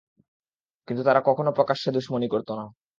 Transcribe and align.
কিন্তু 0.87 1.01
তারা 1.03 1.21
কখনো 1.25 1.49
প্রকাশ্যে 1.51 1.89
দুশমনি 1.91 2.27
করত 2.27 2.49
না। 2.59 2.65